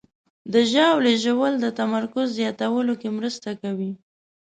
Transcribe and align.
د 0.53 0.55
ژاولې 0.71 1.13
ژوول 1.23 1.53
د 1.59 1.65
تمرکز 1.79 2.27
زیاتولو 2.39 2.93
کې 3.01 3.09
مرسته 3.17 3.49
کوي. 3.61 3.91